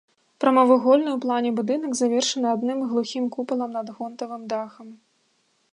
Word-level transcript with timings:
Прамавугольны 0.43 1.09
ў 1.13 1.17
плане 1.25 1.49
будынак, 1.59 1.91
завершаны 2.01 2.47
адным 2.55 2.79
глухім 2.93 3.25
купалам 3.35 3.71
над 3.79 3.87
гонтавым 3.99 4.43
дахам. 4.55 4.87